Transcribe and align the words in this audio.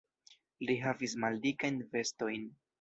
Li 0.69 0.77
havis 0.85 1.15
maldikajn 1.25 1.81
vestojn. 1.95 2.53